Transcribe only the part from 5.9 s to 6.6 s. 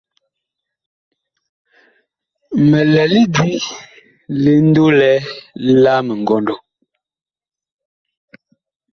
mingɔndɔ.